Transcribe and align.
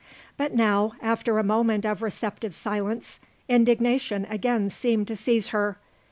But 0.35 0.55
now, 0.55 0.93
after 0.99 1.37
a 1.37 1.43
moment 1.43 1.85
of 1.85 2.01
receptive 2.01 2.55
silence, 2.55 3.19
indignation 3.47 4.25
again 4.31 4.71
seemed 4.71 5.07
to 5.09 5.15
seize 5.15 5.49
her. 5.49 5.77